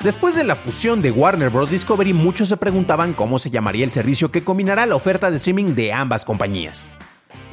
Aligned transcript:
Después 0.00 0.34
de 0.34 0.42
la 0.42 0.56
fusión 0.56 1.00
de 1.00 1.12
Warner 1.12 1.50
Bros. 1.50 1.70
Discovery, 1.70 2.12
muchos 2.12 2.48
se 2.48 2.56
preguntaban 2.56 3.12
cómo 3.12 3.38
se 3.38 3.50
llamaría 3.50 3.84
el 3.84 3.92
servicio 3.92 4.32
que 4.32 4.42
combinará 4.42 4.84
la 4.84 4.96
oferta 4.96 5.30
de 5.30 5.36
streaming 5.36 5.74
de 5.74 5.92
ambas 5.92 6.24
compañías. 6.24 6.90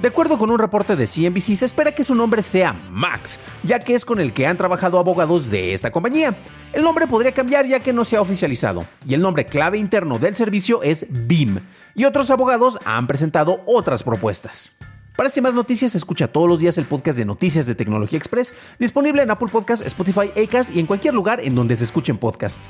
De 0.01 0.07
acuerdo 0.07 0.37
con 0.37 0.49
un 0.49 0.57
reporte 0.57 0.95
de 0.95 1.05
CNBC, 1.05 1.55
se 1.55 1.65
espera 1.65 1.93
que 1.93 2.03
su 2.05 2.15
nombre 2.15 2.41
sea 2.41 2.73
Max, 2.89 3.39
ya 3.63 3.79
que 3.79 3.93
es 3.93 4.05
con 4.05 4.19
el 4.19 4.33
que 4.33 4.47
han 4.47 4.57
trabajado 4.57 4.97
abogados 4.97 5.51
de 5.51 5.73
esta 5.73 5.91
compañía. 5.91 6.37
El 6.73 6.83
nombre 6.83 7.05
podría 7.05 7.33
cambiar 7.33 7.67
ya 7.67 7.81
que 7.81 7.93
no 7.93 8.05
se 8.05 8.15
ha 8.15 8.21
oficializado, 8.21 8.85
y 9.05 9.13
el 9.13 9.21
nombre 9.21 9.45
clave 9.45 9.77
interno 9.77 10.17
del 10.17 10.35
servicio 10.35 10.81
es 10.81 11.05
BIM, 11.27 11.59
y 11.95 12.05
otros 12.05 12.31
abogados 12.31 12.79
han 12.85 13.07
presentado 13.07 13.61
otras 13.65 14.01
propuestas. 14.01 14.77
Para 15.19 15.27
este 15.27 15.41
más 15.41 15.53
noticias, 15.53 15.95
escucha 15.95 16.29
todos 16.29 16.47
los 16.47 16.61
días 16.61 16.77
el 16.77 16.85
podcast 16.85 17.17
de 17.17 17.25
Noticias 17.25 17.65
de 17.65 17.75
Tecnología 17.75 18.17
Express, 18.17 18.53
disponible 18.79 19.21
en 19.21 19.29
Apple 19.29 19.49
Podcasts, 19.51 19.85
Spotify, 19.85 20.31
Acast 20.41 20.73
y 20.73 20.79
en 20.79 20.85
cualquier 20.85 21.13
lugar 21.13 21.41
en 21.41 21.55
donde 21.55 21.75
se 21.75 21.83
escuchen 21.83 22.17
podcasts. 22.17 22.65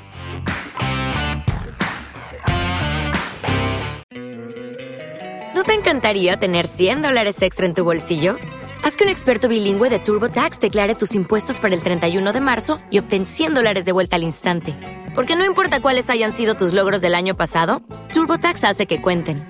¿No 5.54 5.62
te 5.62 5.74
encantaría 5.74 6.40
tener 6.40 6.66
100 6.66 7.02
dólares 7.02 7.40
extra 7.40 7.66
en 7.66 7.74
tu 7.74 7.84
bolsillo? 7.84 8.34
Haz 8.82 8.96
que 8.96 9.04
un 9.04 9.10
experto 9.10 9.46
bilingüe 9.46 9.88
de 9.88 10.00
TurboTax 10.00 10.58
declare 10.58 10.96
tus 10.96 11.14
impuestos 11.14 11.60
para 11.60 11.76
el 11.76 11.84
31 11.84 12.32
de 12.32 12.40
marzo 12.40 12.80
y 12.90 12.98
obtén 12.98 13.26
100 13.26 13.54
dólares 13.54 13.84
de 13.84 13.92
vuelta 13.92 14.16
al 14.16 14.24
instante. 14.24 14.74
Porque 15.14 15.36
no 15.36 15.44
importa 15.44 15.80
cuáles 15.80 16.10
hayan 16.10 16.32
sido 16.32 16.56
tus 16.56 16.72
logros 16.72 17.00
del 17.00 17.14
año 17.14 17.36
pasado, 17.36 17.80
TurboTax 18.12 18.64
hace 18.64 18.86
que 18.86 19.00
cuenten 19.00 19.49